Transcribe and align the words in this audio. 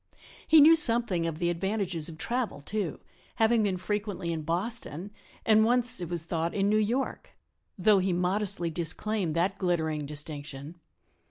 He 0.47 0.61
knew 0.61 0.75
something 0.75 1.27
of 1.27 1.37
the 1.37 1.51
advantages 1.51 2.09
of 2.09 2.17
travel, 2.17 2.59
too, 2.59 3.01
having 3.35 3.61
been 3.61 3.77
frequently 3.77 4.31
in 4.33 4.41
Boston, 4.41 5.11
and 5.45 5.63
once, 5.63 6.01
it 6.01 6.09
was 6.09 6.23
thought, 6.25 6.55
in 6.55 6.69
New 6.69 6.77
York, 6.79 7.37
though 7.77 7.99
he 7.99 8.11
modestly 8.11 8.71
disclaimed 8.71 9.35
that 9.35 9.59
glittering 9.59 10.07
distinction. 10.07 10.79